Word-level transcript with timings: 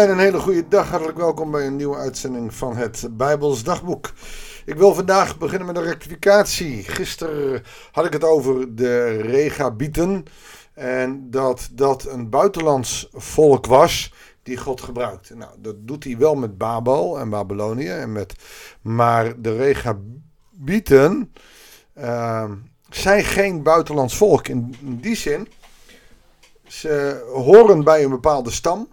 En 0.00 0.10
een 0.10 0.18
hele 0.18 0.40
goede 0.40 0.68
dag. 0.68 0.88
Hartelijk 0.88 1.18
welkom 1.18 1.50
bij 1.50 1.66
een 1.66 1.76
nieuwe 1.76 1.96
uitzending 1.96 2.54
van 2.54 2.76
het 2.76 3.08
Bijbels 3.10 3.62
Dagboek. 3.62 4.12
Ik 4.64 4.74
wil 4.74 4.94
vandaag 4.94 5.38
beginnen 5.38 5.66
met 5.66 5.76
een 5.76 5.82
rectificatie. 5.82 6.82
Gisteren 6.82 7.62
had 7.92 8.04
ik 8.04 8.12
het 8.12 8.24
over 8.24 8.74
de 8.74 9.06
Regabieten. 9.16 10.24
En 10.74 11.30
dat 11.30 11.68
dat 11.72 12.06
een 12.06 12.30
buitenlands 12.30 13.08
volk 13.12 13.66
was 13.66 14.12
die 14.42 14.56
God 14.56 14.80
gebruikte. 14.80 15.36
Nou, 15.36 15.50
dat 15.58 15.74
doet 15.78 16.04
hij 16.04 16.18
wel 16.18 16.34
met 16.34 16.58
Babel 16.58 17.18
en 17.18 17.30
Babylonië. 17.30 17.88
En 17.88 18.12
met, 18.12 18.34
maar 18.82 19.40
de 19.40 19.56
Regabieten 19.56 21.32
uh, 21.98 22.50
zijn 22.90 23.24
geen 23.24 23.62
buitenlands 23.62 24.16
volk 24.16 24.48
in 24.48 24.76
die 24.80 25.16
zin. 25.16 25.48
Ze 26.66 27.24
horen 27.32 27.84
bij 27.84 28.04
een 28.04 28.10
bepaalde 28.10 28.50
stam. 28.50 28.88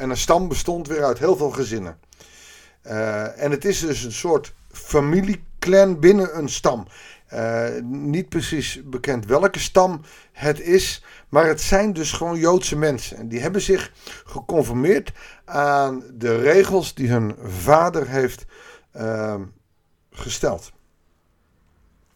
En 0.00 0.10
een 0.10 0.16
stam 0.16 0.48
bestond 0.48 0.88
weer 0.88 1.04
uit 1.04 1.18
heel 1.18 1.36
veel 1.36 1.50
gezinnen. 1.50 1.98
Uh, 2.86 3.42
en 3.42 3.50
het 3.50 3.64
is 3.64 3.80
dus 3.80 4.04
een 4.04 4.12
soort 4.12 4.54
familieclan 4.72 6.00
binnen 6.00 6.38
een 6.38 6.48
stam. 6.48 6.86
Uh, 7.34 7.68
niet 7.82 8.28
precies 8.28 8.80
bekend 8.84 9.26
welke 9.26 9.58
stam 9.58 10.00
het 10.32 10.60
is, 10.60 11.04
maar 11.28 11.46
het 11.46 11.60
zijn 11.60 11.92
dus 11.92 12.12
gewoon 12.12 12.38
Joodse 12.38 12.76
mensen. 12.76 13.16
En 13.16 13.28
die 13.28 13.40
hebben 13.40 13.60
zich 13.60 13.92
geconformeerd 14.24 15.12
aan 15.44 16.02
de 16.12 16.36
regels 16.36 16.94
die 16.94 17.08
hun 17.08 17.34
vader 17.42 18.08
heeft 18.08 18.44
uh, 18.96 19.34
gesteld. 20.10 20.72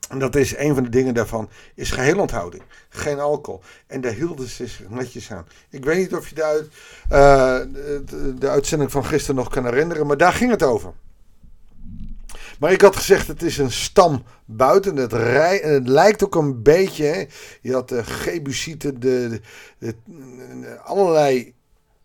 En 0.08 0.18
dat 0.18 0.36
is 0.36 0.56
een 0.56 0.74
van 0.74 0.82
de 0.82 0.88
dingen 0.88 1.14
daarvan, 1.14 1.48
is 1.74 1.90
geheel 1.90 2.18
onthouding. 2.18 2.62
Geen 2.88 3.20
alcohol. 3.20 3.60
En 3.86 4.00
daar 4.00 4.12
hielden 4.12 4.48
ze 4.48 4.66
zich 4.66 4.88
netjes 4.88 5.32
aan. 5.32 5.46
Ik 5.70 5.84
weet 5.84 5.98
niet 5.98 6.14
of 6.14 6.28
je 6.28 6.34
uh, 6.36 6.58
de, 7.06 8.34
de, 8.38 8.48
uitzending 8.48 8.90
van 8.90 9.04
gisteren 9.04 9.36
nog 9.36 9.48
kan 9.48 9.64
herinneren, 9.64 10.06
maar 10.06 10.16
daar 10.16 10.32
ging 10.32 10.50
het 10.50 10.62
over. 10.62 10.92
Maar 12.58 12.72
ik 12.72 12.80
had 12.80 12.96
gezegd, 12.96 13.26
het 13.26 13.42
is 13.42 13.58
een 13.58 13.72
stam 13.72 14.22
buiten. 14.44 14.96
Het, 14.96 15.12
rij, 15.12 15.62
en 15.62 15.72
het 15.72 15.88
lijkt 15.88 16.24
ook 16.24 16.34
een 16.34 16.62
beetje, 16.62 17.28
je 17.60 17.72
had 17.72 17.88
de 17.88 18.04
Gebusieten, 18.04 19.00
de, 19.00 19.40
de, 19.78 19.94
de, 20.04 20.78
allerlei 20.78 21.54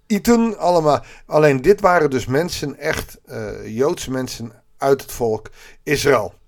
Iten, 0.08 0.58
allemaal. 0.58 1.04
Alleen 1.26 1.62
dit 1.62 1.82
waren 1.82 2.10
dus 2.10 2.26
mensen, 2.26 2.78
echt 2.78 3.18
uh, 3.30 3.78
Joodse 3.78 4.12
mensen 4.12 4.52
uit 4.78 5.02
het 5.02 5.12
volk 5.12 5.50
Israël. 5.84 6.39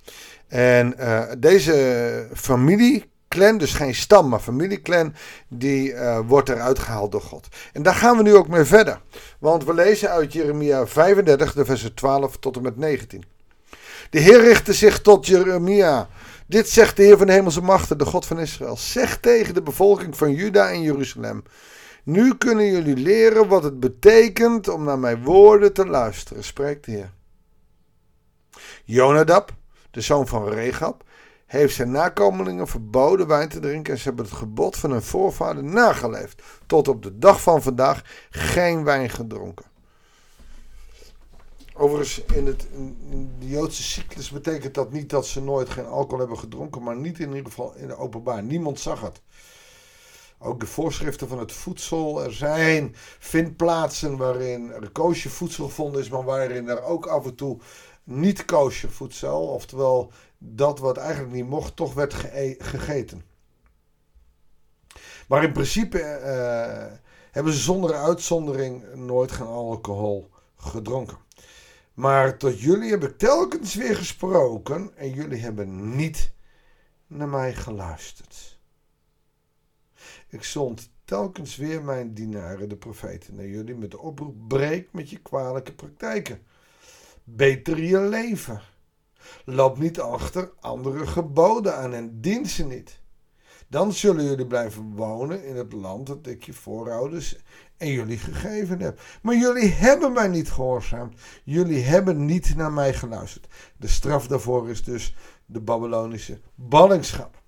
En 0.52 0.96
uh, 1.00 1.22
deze 1.38 2.28
familieclan, 2.34 3.58
dus 3.58 3.74
geen 3.74 3.96
stam, 3.96 4.30
maar 4.30 4.40
familieclan, 4.40 5.14
die 5.48 5.92
uh, 5.92 6.20
wordt 6.28 6.50
eruit 6.50 6.80
gehaald 6.80 7.12
door 7.12 7.22
God. 7.22 7.48
En 7.74 7.84
daar 7.84 7.96
gaan 7.96 8.18
we 8.18 8.24
nu 8.24 8.36
ook 8.36 8.48
mee 8.48 8.64
verder. 8.64 9.02
Want 9.40 9.66
we 9.66 9.74
lezen 9.74 10.10
uit 10.10 10.34
Jeremia 10.34 10.88
35, 10.88 11.54
de 11.54 11.66
versen 11.66 11.94
12 11.94 12.38
tot 12.38 12.56
en 12.56 12.62
met 12.62 12.78
19. 12.78 13.24
De 14.10 14.20
Heer 14.20 14.42
richtte 14.42 14.74
zich 14.74 15.02
tot 15.02 15.28
Jeremia. 15.28 16.10
Dit 16.48 16.70
zegt 16.70 16.98
de 16.98 17.04
Heer 17.04 17.18
van 17.18 17.28
de 17.28 17.34
hemelse 17.34 17.62
machten, 17.62 17.98
de 17.98 18.06
God 18.06 18.26
van 18.26 18.40
Israël. 18.40 18.78
Zeg 18.78 19.20
tegen 19.20 19.54
de 19.54 19.62
bevolking 19.62 20.18
van 20.18 20.34
Juda 20.34 20.70
en 20.70 20.82
Jeruzalem. 20.82 21.44
Nu 22.04 22.36
kunnen 22.36 22.72
jullie 22.72 22.96
leren 22.96 23.48
wat 23.48 23.64
het 23.64 23.80
betekent 23.80 24.68
om 24.68 24.84
naar 24.84 25.00
mijn 25.00 25.24
woorden 25.24 25.74
te 25.74 25.86
luisteren, 25.86 26.44
spreekt 26.44 26.86
de 26.86 26.92
Heer. 26.92 27.12
Jonadab, 28.86 29.60
de 29.92 30.02
zoon 30.02 30.28
van 30.28 30.48
Regab, 30.48 31.04
heeft 31.46 31.76
zijn 31.76 31.92
nakomelingen 31.92 32.68
verboden 32.68 33.28
wijn 33.28 33.50
te 33.50 33.60
drinken 33.60 33.94
en 33.94 34.00
ze 34.00 34.08
hebben 34.08 34.26
het 34.26 34.34
gebod 34.34 34.78
van 34.78 34.92
hun 34.92 35.02
voorvader 35.02 35.64
nageleefd. 35.64 36.42
Tot 36.66 36.88
op 36.88 37.04
de 37.04 37.18
dag 37.18 37.42
van 37.42 37.62
vandaag 37.62 38.04
geen 38.30 38.84
wijn 38.84 39.10
gedronken. 39.10 39.66
Overigens, 41.74 42.24
in, 42.34 42.46
het, 42.46 42.68
de 43.40 43.48
Joodse 43.48 43.84
cyclus 43.84 44.30
betekent 44.30 44.74
dat 44.74 44.92
niet 44.92 45.10
dat 45.10 45.28
ze 45.28 45.42
nooit 45.42 45.70
geen 45.70 45.86
alcohol 45.86 46.20
hebben 46.20 46.38
gedronken, 46.38 46.84
maar 46.84 46.96
niet 46.96 47.20
in 47.20 47.28
ieder 47.28 47.46
geval 47.46 47.74
in 47.76 47.88
de 47.88 47.98
openbaar. 47.98 48.44
Niemand 48.44 48.80
zag 48.80 49.02
het. 49.02 49.22
Ook 50.44 50.60
de 50.60 50.66
voorschriften 50.66 51.28
van 51.28 51.40
het 51.40 51.52
voedsel. 51.52 52.24
Er 52.24 52.34
zijn 52.34 52.96
vindplaatsen 53.20 54.18
waarin 54.18 54.72
er 54.72 55.12
voedsel 55.30 55.66
gevonden 55.66 56.02
is, 56.02 56.10
maar 56.10 56.24
waarin 56.24 56.70
er 56.70 56.84
ook 56.84 57.06
af 57.06 57.26
en 57.26 57.36
toe 57.36 57.60
niet 58.20 58.46
koosje 58.46 58.90
voedsel, 58.90 59.48
oftewel 59.48 60.12
dat 60.38 60.80
wat 60.80 60.98
eigenlijk 60.98 61.34
niet 61.34 61.50
mocht, 61.50 61.76
toch 61.76 61.94
werd 61.94 62.14
ge 62.14 62.56
gegeten. 62.60 63.24
Maar 65.28 65.44
in 65.44 65.52
principe 65.52 65.98
uh, 66.00 66.98
hebben 67.32 67.54
ze 67.54 67.60
zonder 67.60 67.94
uitzondering 67.94 68.96
nooit 68.96 69.32
geen 69.32 69.48
alcohol 69.48 70.30
gedronken. 70.56 71.18
Maar 71.94 72.38
tot 72.38 72.60
jullie 72.60 72.90
heb 72.90 73.04
ik 73.04 73.18
telkens 73.18 73.76
weer 73.76 73.96
gesproken 73.96 74.98
en 74.98 75.10
jullie 75.14 75.42
hebben 75.42 75.96
niet 75.96 76.34
naar 77.08 77.30
mij 77.30 77.54
geluisterd. 77.54 78.60
Ik 80.28 80.44
zond 80.44 80.90
telkens 81.06 81.56
weer 81.56 81.84
mijn 81.84 82.14
dienaren, 82.14 82.70
de 82.70 82.76
profeten, 82.76 83.36
naar 83.36 83.48
jullie 83.48 83.76
met 83.76 83.92
de 83.92 84.00
oproep: 84.00 84.36
breek 84.48 84.94
met 84.94 85.10
je 85.10 85.18
kwalijke 85.18 85.74
praktijken. 85.74 86.46
Beter 87.24 87.84
je 87.84 88.00
leven. 88.00 88.62
Loop 89.46 89.78
niet 89.78 90.00
achter 90.00 90.52
andere 90.60 91.08
geboden 91.08 91.78
aan 91.78 91.94
en 91.94 92.22
dien 92.22 92.46
ze 92.46 92.66
niet. 92.66 93.00
Dan 93.68 93.94
zullen 93.94 94.24
jullie 94.24 94.48
blijven 94.48 94.96
wonen 94.96 95.46
in 95.46 95.56
het 95.56 95.74
land 95.74 96.08
dat 96.08 96.28
ik 96.28 96.44
je 96.44 96.54
voorouders 96.54 97.38
en 97.78 97.88
jullie 97.88 98.18
gegeven 98.18 98.80
heb. 98.80 99.02
Maar 99.22 99.36
jullie 99.36 99.70
hebben 99.70 100.14
mij 100.14 100.28
niet 100.28 100.52
gehoorzaamd. 100.52 101.20
Jullie 101.44 101.84
hebben 101.84 102.26
niet 102.26 102.56
naar 102.56 102.72
mij 102.72 102.94
geluisterd. 102.94 103.48
De 103.78 103.88
straf 103.88 104.28
daarvoor 104.28 104.70
is 104.70 104.84
dus 104.84 105.16
de 105.46 105.60
Babylonische 105.60 106.40
ballingschap. 106.56 107.42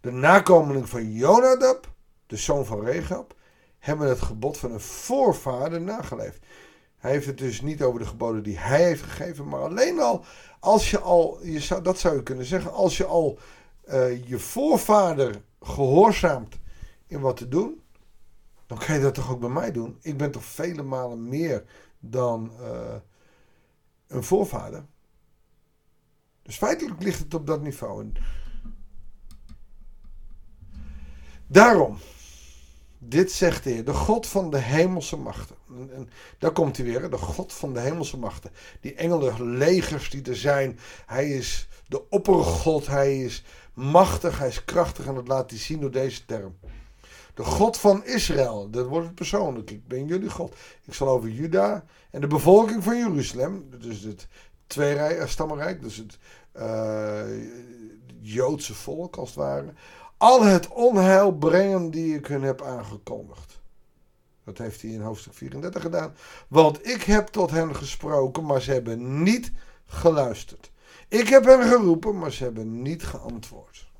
De 0.00 0.10
nakomeling 0.10 0.88
van 0.88 1.12
Jonadab, 1.12 1.92
de 2.26 2.36
zoon 2.36 2.64
van 2.64 2.84
Regab, 2.84 3.34
hebben 3.78 4.08
het 4.08 4.20
gebod 4.20 4.58
van 4.58 4.72
een 4.72 4.80
voorvader 4.80 5.80
nageleefd. 5.80 6.46
Hij 7.04 7.12
heeft 7.12 7.26
het 7.26 7.38
dus 7.38 7.60
niet 7.60 7.82
over 7.82 8.00
de 8.00 8.06
geboden 8.06 8.42
die 8.42 8.58
hij 8.58 8.84
heeft 8.84 9.02
gegeven, 9.02 9.48
maar 9.48 9.60
alleen 9.60 10.00
al, 10.00 10.24
als 10.60 10.90
je 10.90 10.98
al, 10.98 11.38
je 11.42 11.60
zou, 11.60 11.82
dat 11.82 11.98
zou 11.98 12.16
je 12.16 12.22
kunnen 12.22 12.44
zeggen, 12.44 12.72
als 12.72 12.96
je 12.96 13.04
al 13.04 13.38
uh, 13.88 14.26
je 14.28 14.38
voorvader 14.38 15.42
gehoorzaamt 15.60 16.58
in 17.06 17.20
wat 17.20 17.36
te 17.36 17.48
doen, 17.48 17.82
dan 18.66 18.78
kan 18.78 18.94
je 18.94 19.00
dat 19.00 19.14
toch 19.14 19.30
ook 19.30 19.40
bij 19.40 19.48
mij 19.48 19.72
doen. 19.72 19.98
Ik 20.00 20.16
ben 20.16 20.30
toch 20.30 20.44
vele 20.44 20.82
malen 20.82 21.28
meer 21.28 21.64
dan 21.98 22.52
uh, 22.60 22.94
een 24.06 24.24
voorvader. 24.24 24.84
Dus 26.42 26.56
feitelijk 26.56 27.02
ligt 27.02 27.18
het 27.18 27.34
op 27.34 27.46
dat 27.46 27.62
niveau. 27.62 28.12
Daarom, 31.46 31.98
dit 33.08 33.32
zegt 33.32 33.64
de 33.64 33.70
Heer, 33.70 33.84
de 33.84 33.92
God 33.92 34.26
van 34.26 34.50
de 34.50 34.58
hemelse 34.58 35.16
machten. 35.16 35.56
En 35.68 36.08
daar 36.38 36.52
komt 36.52 36.76
hij 36.76 36.86
weer, 36.86 37.10
de 37.10 37.16
God 37.16 37.52
van 37.52 37.72
de 37.72 37.80
hemelse 37.80 38.18
machten. 38.18 38.50
Die 38.80 38.94
engelen, 38.94 39.56
legers 39.56 40.10
die 40.10 40.22
er 40.22 40.36
zijn. 40.36 40.78
Hij 41.06 41.30
is 41.30 41.68
de 41.88 42.08
oppergod, 42.08 42.86
hij 42.86 43.22
is 43.22 43.44
machtig, 43.74 44.38
hij 44.38 44.48
is 44.48 44.64
krachtig 44.64 45.06
en 45.06 45.14
dat 45.14 45.28
laat 45.28 45.50
hij 45.50 45.58
zien 45.58 45.80
door 45.80 45.90
deze 45.90 46.24
term. 46.24 46.56
De 47.34 47.44
God 47.44 47.76
van 47.76 48.04
Israël, 48.04 48.70
dat 48.70 48.86
wordt 48.86 49.06
het 49.06 49.14
persoonlijk. 49.14 49.70
Ik 49.70 49.88
ben 49.88 50.06
jullie 50.06 50.30
God. 50.30 50.54
Ik 50.84 50.94
zal 50.94 51.08
over 51.08 51.28
Juda 51.28 51.84
en 52.10 52.20
de 52.20 52.26
bevolking 52.26 52.84
van 52.84 52.96
Jeruzalem, 52.96 53.70
dus 53.78 54.00
het 54.00 54.28
twee 54.66 55.26
stammenrijk, 55.26 55.82
dus 55.82 55.96
het 55.96 56.18
uh, 56.56 57.22
Joodse 58.20 58.74
volk 58.74 59.16
als 59.16 59.28
het 59.28 59.38
ware, 59.38 59.72
al 60.16 60.44
het 60.44 60.68
onheil 60.68 61.32
brengen 61.32 61.90
die 61.90 62.16
ik 62.16 62.26
hun 62.26 62.42
heb 62.42 62.62
aangekondigd. 62.62 63.62
Dat 64.44 64.58
heeft 64.58 64.82
hij 64.82 64.90
in 64.90 65.00
hoofdstuk 65.00 65.34
34 65.34 65.82
gedaan. 65.82 66.14
Want 66.48 66.86
ik 66.86 67.02
heb 67.02 67.26
tot 67.26 67.50
hen 67.50 67.76
gesproken, 67.76 68.44
maar 68.44 68.60
ze 68.60 68.72
hebben 68.72 69.22
niet 69.22 69.52
geluisterd. 69.86 70.70
Ik 71.08 71.28
heb 71.28 71.44
hen 71.44 71.62
geroepen, 71.62 72.18
maar 72.18 72.32
ze 72.32 72.44
hebben 72.44 72.82
niet 72.82 73.04
geantwoord. 73.04 73.92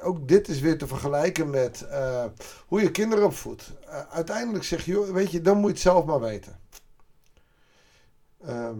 Ook 0.00 0.28
dit 0.28 0.48
is 0.48 0.60
weer 0.60 0.78
te 0.78 0.86
vergelijken 0.86 1.50
met 1.50 1.86
uh, 1.90 2.24
hoe 2.66 2.80
je 2.80 2.90
kinderen 2.90 3.24
opvoedt. 3.24 3.72
Uh, 3.84 4.00
uiteindelijk 4.10 4.64
zeg 4.64 4.84
je, 4.84 5.12
weet 5.12 5.30
je, 5.30 5.40
dan 5.40 5.56
moet 5.56 5.66
je 5.66 5.72
het 5.72 5.82
zelf 5.82 6.04
maar 6.04 6.20
weten. 6.20 6.60
Uh, 8.46 8.70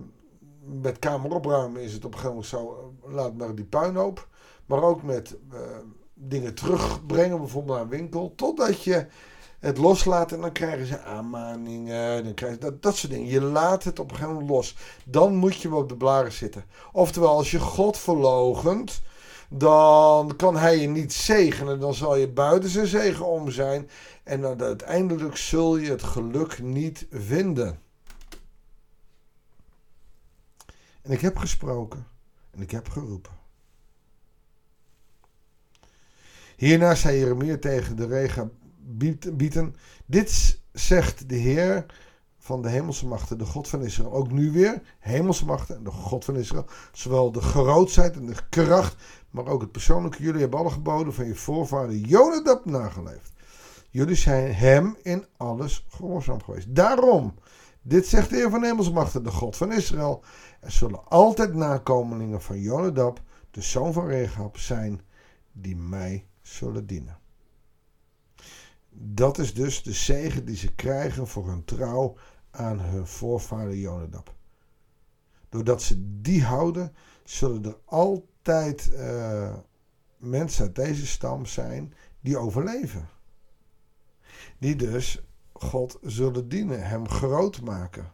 met 0.64 0.98
kamer 0.98 1.34
opruimen 1.34 1.82
is 1.82 1.92
het 1.92 2.04
op 2.04 2.14
een 2.14 2.18
gegeven 2.18 2.34
moment 2.34 2.50
zo, 2.50 2.94
laat 3.14 3.34
maar 3.34 3.54
die 3.54 3.64
puinhoop. 3.64 4.28
Maar 4.66 4.82
ook 4.82 5.02
met 5.02 5.36
uh, 5.52 5.60
dingen 6.14 6.54
terugbrengen, 6.54 7.38
bijvoorbeeld 7.38 7.76
naar 7.76 7.84
een 7.84 7.98
winkel. 7.98 8.32
Totdat 8.36 8.82
je 8.82 9.06
het 9.58 9.78
loslaat 9.78 10.32
en 10.32 10.40
dan 10.40 10.52
krijgen 10.52 10.86
ze 10.86 11.00
aanmaningen. 11.00 12.24
Dan 12.24 12.34
krijgen 12.34 12.60
dat, 12.60 12.82
dat 12.82 12.96
soort 12.96 13.12
dingen. 13.12 13.26
Je 13.26 13.40
laat 13.40 13.84
het 13.84 13.98
op 13.98 14.10
een 14.10 14.16
gegeven 14.16 14.34
moment 14.34 14.50
los. 14.50 14.76
Dan 15.04 15.34
moet 15.34 15.56
je 15.56 15.74
op 15.74 15.88
de 15.88 15.96
blaren 15.96 16.32
zitten. 16.32 16.64
Oftewel, 16.92 17.36
als 17.36 17.50
je 17.50 17.60
God 17.60 17.98
verlogent, 17.98 19.02
dan 19.48 20.36
kan 20.36 20.56
hij 20.56 20.78
je 20.78 20.88
niet 20.88 21.12
zegenen. 21.12 21.80
Dan 21.80 21.94
zal 21.94 22.16
je 22.16 22.28
buiten 22.28 22.70
zijn 22.70 22.86
zegen 22.86 23.26
om 23.26 23.50
zijn. 23.50 23.90
En 24.24 24.60
uiteindelijk 24.60 25.36
zul 25.36 25.76
je 25.76 25.90
het 25.90 26.02
geluk 26.02 26.62
niet 26.62 27.06
vinden. 27.10 27.78
En 31.02 31.12
ik 31.12 31.20
heb 31.20 31.36
gesproken 31.36 32.06
en 32.50 32.62
ik 32.62 32.70
heb 32.70 32.88
geroepen. 32.88 33.45
Hierna 36.56 36.94
zei 36.94 37.18
Jeremia 37.18 37.56
tegen 37.58 37.96
de 37.96 38.06
regen 38.06 38.52
bieten: 39.32 39.76
Dit 40.06 40.60
zegt 40.72 41.28
de 41.28 41.34
Heer 41.34 41.86
van 42.38 42.62
de 42.62 42.68
hemelse 42.68 43.06
machten, 43.06 43.38
de 43.38 43.44
God 43.44 43.68
van 43.68 43.82
Israël. 43.82 44.12
Ook 44.12 44.30
nu 44.30 44.52
weer, 44.52 44.82
hemelse 44.98 45.44
machten 45.44 45.76
en 45.76 45.84
de 45.84 45.90
God 45.90 46.24
van 46.24 46.36
Israël. 46.36 46.66
Zowel 46.92 47.32
de 47.32 47.40
grootheid 47.40 48.16
en 48.16 48.26
de 48.26 48.34
kracht, 48.50 48.96
maar 49.30 49.46
ook 49.46 49.60
het 49.60 49.72
persoonlijke. 49.72 50.22
Jullie 50.22 50.40
hebben 50.40 50.58
alle 50.58 50.70
geboden 50.70 51.14
van 51.14 51.26
je 51.26 51.34
voorvader 51.34 51.94
Jonadab 51.94 52.64
nageleefd. 52.64 53.32
Jullie 53.90 54.14
zijn 54.14 54.54
hem 54.54 54.96
in 55.02 55.24
alles 55.36 55.86
gehoorzaam 55.88 56.42
geweest. 56.42 56.74
Daarom, 56.74 57.34
dit 57.82 58.06
zegt 58.06 58.30
de 58.30 58.36
Heer 58.36 58.50
van 58.50 58.60
de 58.60 58.66
hemelse 58.66 58.92
machten, 58.92 59.22
de 59.22 59.30
God 59.30 59.56
van 59.56 59.72
Israël. 59.72 60.24
Er 60.60 60.70
zullen 60.70 61.08
altijd 61.08 61.54
nakomelingen 61.54 62.42
van 62.42 62.60
Jonadab, 62.60 63.20
de 63.50 63.62
zoon 63.62 63.92
van 63.92 64.06
Rehab, 64.06 64.56
zijn 64.56 65.00
die 65.52 65.76
mij 65.76 66.26
zullen 66.46 66.86
dienen. 66.86 67.18
Dat 68.90 69.38
is 69.38 69.54
dus 69.54 69.82
de 69.82 69.92
zegen 69.92 70.44
die 70.44 70.56
ze 70.56 70.74
krijgen 70.74 71.26
voor 71.26 71.48
hun 71.48 71.64
trouw 71.64 72.16
aan 72.50 72.80
hun 72.80 73.06
voorvader 73.06 73.76
Jonadab. 73.76 74.34
Doordat 75.48 75.82
ze 75.82 76.20
die 76.20 76.44
houden, 76.44 76.94
zullen 77.24 77.64
er 77.64 77.78
altijd 77.84 78.90
uh, 78.92 79.56
mensen 80.16 80.64
uit 80.64 80.74
deze 80.74 81.06
stam 81.06 81.46
zijn 81.46 81.94
die 82.20 82.38
overleven. 82.38 83.08
Die 84.58 84.76
dus 84.76 85.22
God 85.52 85.98
zullen 86.02 86.48
dienen, 86.48 86.88
hem 86.88 87.08
groot 87.08 87.60
maken. 87.60 88.12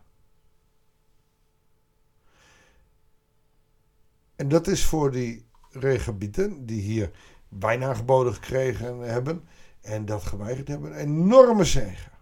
En 4.37 4.49
dat 4.49 4.67
is 4.67 4.85
voor 4.85 5.11
die 5.11 5.47
regebieten 5.71 6.67
die 6.67 6.81
hier 6.81 7.11
bijna 7.59 7.95
geboden 7.95 8.35
gekregen 8.35 8.99
hebben 8.99 9.45
en 9.81 10.05
dat 10.05 10.23
geweigerd 10.23 10.69
hebben, 10.69 10.91
een 10.91 10.99
enorme 10.99 11.65
zegen. 11.65 12.13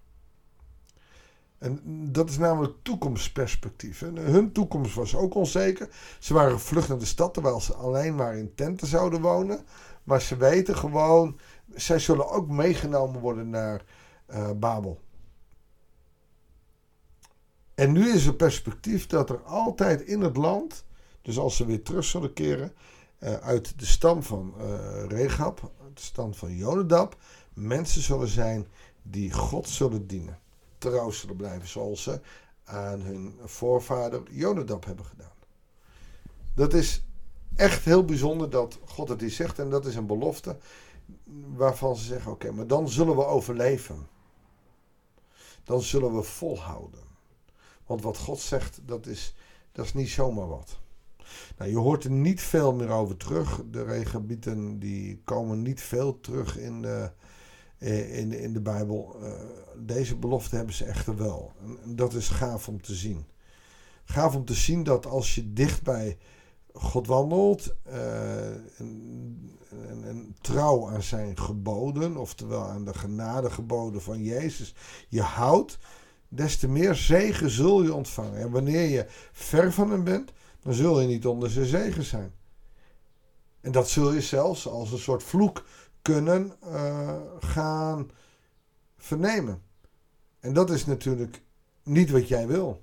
En 1.59 1.81
dat 2.13 2.29
is 2.29 2.39
namelijk 2.39 2.75
toekomstperspectief. 2.83 4.01
hun 4.01 4.53
toekomst 4.53 4.95
was 4.95 5.17
ook 5.17 5.35
onzeker. 5.35 5.89
Ze 6.19 6.35
waren 6.35 6.53
gevlucht 6.53 6.89
naar 6.89 6.99
de 6.99 7.05
stad 7.05 7.35
terwijl 7.35 7.61
ze 7.61 7.75
alleen 7.75 8.15
maar 8.15 8.37
in 8.37 8.55
tenten 8.55 8.87
zouden 8.87 9.21
wonen. 9.21 9.65
Maar 10.05 10.21
ze 10.21 10.37
weten 10.37 10.77
gewoon, 10.77 11.39
zij 11.75 11.99
zullen 11.99 12.31
ook 12.31 12.49
meegenomen 12.49 13.21
worden 13.21 13.51
naar 13.51 13.85
uh, 14.31 14.51
Babel. 14.51 15.01
En 17.75 17.93
nu 17.93 18.13
is 18.13 18.27
het 18.27 18.37
perspectief 18.37 19.07
dat 19.07 19.31
er 19.31 19.43
altijd 19.43 20.01
in 20.01 20.21
het 20.21 20.37
land, 20.37 20.85
dus 21.23 21.39
als 21.39 21.57
ze 21.57 21.67
weer 21.67 21.83
terug 21.83 22.05
zullen 22.05 22.33
keren, 22.33 22.73
uit 23.21 23.79
de 23.79 23.87
stam 23.87 24.23
van 24.23 24.55
uh, 24.59 25.05
Regab, 25.07 25.73
de 25.95 26.01
stam 26.01 26.35
van 26.35 26.57
Jonadab, 26.57 27.17
mensen 27.55 28.03
zullen 28.03 28.29
zijn 28.29 28.67
die 29.03 29.33
God 29.33 29.69
zullen 29.69 30.07
dienen. 30.07 30.39
Trouw 30.79 31.11
zullen 31.11 31.37
blijven 31.37 31.69
zoals 31.69 32.03
ze 32.03 32.21
aan 32.65 33.01
hun 33.01 33.39
voorvader 33.45 34.23
Jonadab 34.31 34.85
hebben 34.85 35.05
gedaan. 35.05 35.33
Dat 36.55 36.75
is 36.75 37.05
echt 37.57 37.85
heel 37.85 38.05
bijzonder 38.05 38.51
dat 38.51 38.79
God 38.85 39.09
het 39.09 39.19
die 39.19 39.31
zegt 39.31 39.59
en 39.59 39.71
dat 39.71 39.87
is 39.87 39.95
een 39.95 40.07
belofte 40.07 40.57
waarvan 41.55 41.97
ze 41.97 42.05
zeggen: 42.05 42.33
oké, 42.33 42.51
maar 42.53 42.67
dan 42.67 42.89
zullen 42.89 43.17
we 43.17 43.25
overleven. 43.25 44.09
Dan 45.65 45.83
zullen 45.83 46.17
we 46.17 46.23
volhouden. 46.23 47.01
Want 47.87 48.03
wat 48.03 48.19
God 48.19 48.41
zegt, 48.41 48.81
dat 48.85 49.07
is, 49.07 49.35
dat 49.73 49.85
is 49.85 49.95
niet 49.95 50.09
zomaar 50.09 50.49
wat. 50.49 50.79
Nou, 51.59 51.71
je 51.71 51.79
hoort 51.79 52.05
er 52.05 52.11
niet 52.11 52.41
veel 52.41 52.75
meer 52.75 52.89
over 52.89 53.17
terug. 53.17 53.63
De 53.71 53.83
regenbieten 53.83 54.79
die 54.79 55.21
komen 55.25 55.63
niet 55.63 55.81
veel 55.81 56.21
terug 56.21 56.59
in 56.59 56.83
de, 56.83 57.11
eh, 57.79 58.19
in, 58.19 58.33
in 58.33 58.53
de 58.53 58.61
Bijbel. 58.61 59.17
Eh, 59.23 59.33
deze 59.77 60.17
belofte 60.17 60.57
hebben 60.57 60.75
ze 60.75 60.85
echter 60.85 61.17
wel. 61.17 61.53
En 61.85 61.97
dat 61.97 62.15
is 62.15 62.29
gaaf 62.29 62.69
om 62.69 62.83
te 62.83 62.95
zien. 62.95 63.25
Gaaf 64.05 64.35
om 64.35 64.45
te 64.45 64.55
zien 64.55 64.83
dat 64.83 65.07
als 65.07 65.35
je 65.35 65.53
dicht 65.53 65.83
bij 65.83 66.19
God 66.73 67.07
wandelt 67.07 67.75
uh, 67.87 68.47
en, 68.79 69.59
en, 69.89 70.05
en, 70.05 70.37
trouw 70.41 70.89
aan 70.89 71.03
zijn 71.03 71.39
geboden, 71.39 72.17
oftewel 72.17 72.63
aan 72.63 72.85
de 72.85 72.95
genadegeboden 72.95 74.03
van 74.03 74.23
Jezus, 74.23 74.75
je 75.09 75.23
houdt, 75.23 75.79
des 76.29 76.57
te 76.57 76.69
meer 76.69 76.95
zegen 76.95 77.51
zul 77.51 77.83
je 77.83 77.95
ontvangen. 77.95 78.41
En 78.41 78.51
wanneer 78.51 78.89
je 78.89 79.07
ver 79.33 79.73
van 79.73 79.91
hem 79.91 80.05
bent, 80.05 80.33
dan 80.63 80.75
zul 80.75 81.01
je 81.01 81.07
niet 81.07 81.27
onder 81.27 81.51
zijn 81.51 81.67
zegen 81.67 82.05
zijn. 82.05 82.33
En 83.61 83.73
dat 83.73 83.89
zul 83.89 84.13
je 84.13 84.21
zelfs 84.21 84.67
als 84.67 84.93
een 84.93 84.99
soort 84.99 85.23
vloek 85.23 85.65
kunnen 86.03 86.53
uh, 86.65 87.17
gaan 87.39 88.11
vernemen. 88.97 89.63
En 90.41 90.53
dat 90.53 90.71
is 90.71 90.87
natuurlijk 90.87 91.43
niet 91.83 92.11
wat 92.11 92.29
jij 92.29 92.47
wil. 92.47 92.83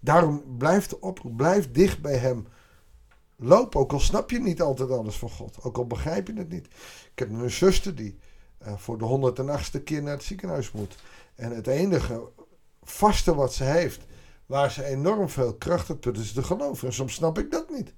Daarom 0.00 0.56
blijf 0.58 0.86
de 0.86 1.14
blijf 1.36 1.70
dicht 1.70 2.00
bij 2.00 2.16
hem. 2.16 2.46
Loop, 3.36 3.76
ook 3.76 3.92
al 3.92 4.00
snap 4.00 4.30
je 4.30 4.40
niet 4.40 4.62
altijd 4.62 4.90
alles 4.90 5.16
van 5.16 5.30
God. 5.30 5.62
Ook 5.62 5.76
al 5.76 5.86
begrijp 5.86 6.26
je 6.26 6.34
het 6.34 6.48
niet. 6.48 6.66
Ik 7.12 7.18
heb 7.18 7.30
een 7.30 7.50
zuster 7.50 7.94
die 7.94 8.18
uh, 8.62 8.76
voor 8.76 8.98
de 8.98 9.32
108ste 9.44 9.82
keer 9.84 10.02
naar 10.02 10.12
het 10.12 10.22
ziekenhuis 10.22 10.72
moet. 10.72 10.96
En 11.34 11.54
het 11.54 11.66
enige 11.66 12.28
vaste 12.82 13.34
wat 13.34 13.54
ze 13.54 13.64
heeft, 13.64 14.00
waar 14.50 14.70
ze 14.70 14.84
enorm 14.84 15.28
veel 15.28 15.54
kracht 15.54 15.90
op 15.90 16.00
put, 16.00 16.18
is 16.18 16.32
de 16.32 16.42
geloof. 16.42 16.82
En 16.82 16.92
soms 16.92 17.14
snap 17.14 17.38
ik 17.38 17.50
dat 17.50 17.70
niet. 17.70 17.92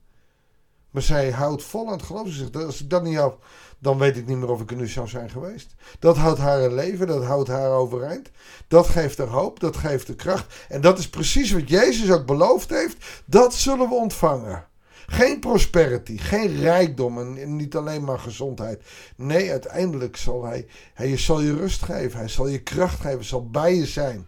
Maar 0.90 1.02
zij 1.02 1.30
houdt 1.30 1.62
vol 1.62 1.86
aan 1.86 1.92
het 1.92 2.02
geloof. 2.02 2.28
Ze 2.28 2.34
zegt, 2.34 2.56
als 2.56 2.80
ik 2.80 2.90
dat 2.90 3.02
niet 3.02 3.16
had, 3.16 3.38
dan 3.78 3.98
weet 3.98 4.16
ik 4.16 4.26
niet 4.26 4.36
meer 4.36 4.50
of 4.50 4.60
ik 4.60 4.70
er 4.70 4.76
nu 4.76 4.88
zou 4.88 5.08
zijn 5.08 5.30
geweest. 5.30 5.74
Dat 5.98 6.16
houdt 6.16 6.38
haar 6.38 6.70
leven, 6.70 7.06
dat 7.06 7.24
houdt 7.24 7.48
haar 7.48 7.70
overeind. 7.70 8.30
Dat 8.68 8.86
geeft 8.86 9.18
haar 9.18 9.26
hoop, 9.26 9.60
dat 9.60 9.76
geeft 9.76 10.06
haar 10.06 10.16
kracht. 10.16 10.66
En 10.68 10.80
dat 10.80 10.98
is 10.98 11.08
precies 11.08 11.52
wat 11.52 11.68
Jezus 11.68 12.10
ook 12.10 12.26
beloofd 12.26 12.70
heeft. 12.70 13.22
Dat 13.24 13.54
zullen 13.54 13.88
we 13.88 13.94
ontvangen. 13.94 14.66
Geen 15.06 15.40
prosperity, 15.40 16.18
geen 16.18 16.56
rijkdom 16.56 17.18
en 17.18 17.56
niet 17.56 17.76
alleen 17.76 18.04
maar 18.04 18.18
gezondheid. 18.18 18.82
Nee, 19.16 19.50
uiteindelijk 19.50 20.16
zal 20.16 20.44
hij, 20.44 20.66
hij 20.94 21.16
zal 21.16 21.40
je 21.40 21.56
rust 21.56 21.82
geven. 21.82 22.18
Hij 22.18 22.28
zal 22.28 22.46
je 22.46 22.62
kracht 22.62 23.00
geven, 23.00 23.24
zal 23.24 23.50
bij 23.50 23.74
je 23.74 23.86
zijn. 23.86 24.26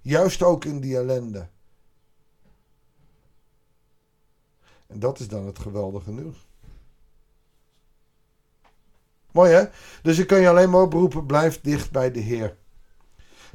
Juist 0.00 0.42
ook 0.42 0.64
in 0.64 0.80
die 0.80 0.96
ellende. 0.96 1.48
En 4.90 4.98
dat 4.98 5.20
is 5.20 5.28
dan 5.28 5.46
het 5.46 5.58
geweldige 5.58 6.10
nieuws. 6.10 6.48
Mooi 9.32 9.52
hè? 9.52 9.64
Dus 10.02 10.18
ik 10.18 10.26
kan 10.26 10.40
je 10.40 10.48
alleen 10.48 10.70
maar 10.70 10.82
oproepen, 10.82 11.26
blijf 11.26 11.60
dicht 11.60 11.90
bij 11.90 12.10
de 12.10 12.20
Heer. 12.20 12.56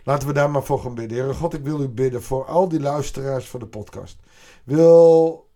Laten 0.03 0.27
we 0.27 0.33
daar 0.33 0.49
maar 0.49 0.63
voor 0.63 0.79
gaan 0.79 0.95
bidden. 0.95 1.23
Heer 1.23 1.33
God, 1.33 1.53
ik 1.53 1.63
wil 1.63 1.81
u 1.81 1.87
bidden 1.87 2.23
voor 2.23 2.45
al 2.45 2.67
die 2.67 2.79
luisteraars 2.79 3.47
van 3.47 3.59
de 3.59 3.67
podcast. 3.67 4.17
Wil, 4.63 5.49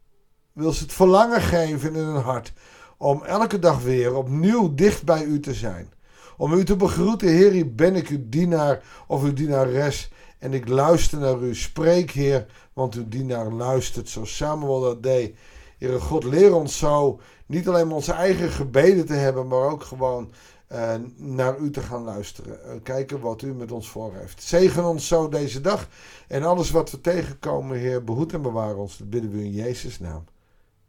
wil 0.54 0.72
ze 0.72 0.84
het 0.84 0.94
verlangen 0.94 1.42
geven 1.42 1.96
in 1.96 2.04
hun 2.04 2.22
hart 2.22 2.54
om 2.98 3.24
elke 3.24 3.60
dag 3.60 3.82
weer 3.82 4.16
opnieuw 4.16 4.76
dicht 4.76 5.04
bij 5.04 5.24
u 5.24 5.40
te 5.40 5.54
zijn. 5.54 5.94
Om 6.38 6.54
u 6.54 6.66
te 6.66 6.76
begroeten, 6.76 7.28
Heer, 7.28 7.52
hier 7.52 7.76
ben 7.76 7.96
ik 7.96 8.08
uw 8.08 8.30
dienaar 8.30 8.84
of 9.08 9.24
uw 9.24 9.34
dienares. 9.34 10.12
En 10.40 10.54
ik 10.54 10.68
luister 10.68 11.20
naar 11.20 11.40
u. 11.42 11.56
Spreek, 11.56 12.12
Heer, 12.12 12.46
want 12.74 12.96
uw 12.96 13.08
dienaar 13.08 13.52
luistert. 13.52 14.10
Zo 14.10 14.26
Samuel 14.26 14.82
dat 14.82 15.04
deed. 15.04 15.36
Heere 15.80 16.00
God, 16.00 16.24
leer 16.24 16.54
ons 16.54 16.78
zo 16.78 17.20
niet 17.46 17.68
alleen 17.68 17.92
onze 17.92 18.12
eigen 18.12 18.50
gebeden 18.50 19.06
te 19.06 19.14
hebben, 19.14 19.48
maar 19.48 19.72
ook 19.72 19.84
gewoon 19.84 20.32
uh, 20.72 20.96
naar 21.16 21.58
u 21.58 21.72
te 21.72 21.82
gaan 21.82 22.04
luisteren. 22.04 22.60
Uh, 22.66 22.84
kijken 22.84 23.20
wat 23.20 23.42
u 23.42 23.54
met 23.54 23.72
ons 23.72 23.90
voor 23.90 24.16
heeft. 24.16 24.44
Zegen 24.44 24.86
ons 24.86 25.08
zo 25.08 25.30
deze 25.30 25.62
dag. 25.62 25.88
En 26.28 26.44
alles 26.44 26.72
wat 26.72 26.92
we 26.92 27.02
tegenkomen, 27.02 27.78
Heer, 27.78 28.04
behoed 28.04 28.34
en 28.34 28.42
bewaar 28.42 28.76
ons. 28.76 28.98
Dat 28.98 29.10
bidden 29.10 29.32
we 29.32 29.44
in 29.44 29.52
Jezus' 29.52 30.00
naam. 30.00 30.24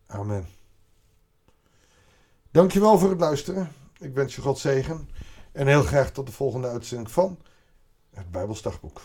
Amen. 0.06 0.46
Dankjewel 2.50 2.98
voor 2.98 3.10
het 3.10 3.20
luisteren. 3.20 3.72
Ik 3.98 4.14
wens 4.14 4.34
je 4.34 4.40
God 4.40 4.58
zegen. 4.58 5.08
En 5.52 5.66
heel 5.66 5.82
graag 5.82 6.10
tot 6.10 6.26
de 6.26 6.32
volgende 6.32 6.68
uitzending 6.68 7.10
van 7.10 7.38
het 8.14 8.30
Bijbelsdagboek. 8.30 9.00